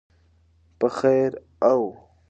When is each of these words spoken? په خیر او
په 0.79 0.87
خیر 0.97 1.31
او 1.69 1.81